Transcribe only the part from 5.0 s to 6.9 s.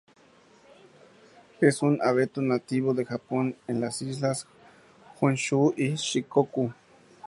Honshu y Shikoku.